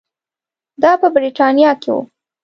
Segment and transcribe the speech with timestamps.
[0.81, 2.01] دا په برېټانیا کې وو.